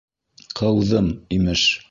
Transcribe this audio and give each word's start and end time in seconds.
Ҡыуҙым, 0.61 1.13
имеш! 1.39 1.69